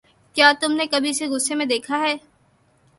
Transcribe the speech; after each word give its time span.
کیا 0.35 0.51
تم 0.61 0.71
نے 0.71 0.85
کبھی 0.91 1.09
اسے 1.09 1.25
غصے 1.27 1.55
میں 1.55 1.65
دیکھا 1.65 1.99
ہے؟ 1.99 2.15